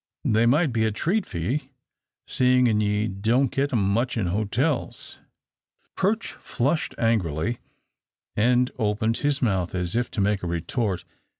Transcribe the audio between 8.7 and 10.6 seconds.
opened his mouth as if to make a